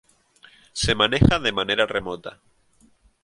Se 0.73 0.95
maneja 0.95 1.37
de 1.37 1.51
manera 1.51 1.85
remota. 1.85 2.39